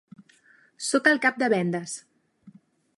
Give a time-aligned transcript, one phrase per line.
[0.87, 1.97] Soc el cap de vendes.